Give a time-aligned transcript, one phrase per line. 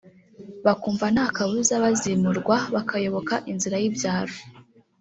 [0.65, 4.35] bakumva nta kabuza bazimurwa bakayoboka inzira y’ibyaro